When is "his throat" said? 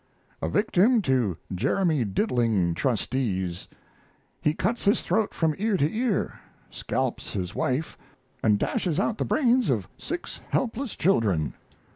4.83-5.31